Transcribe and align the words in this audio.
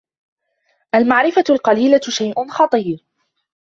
المعرفة 0.95 1.43
القليلة 1.49 1.99
شيء 2.01 2.47
خطير. 2.47 3.05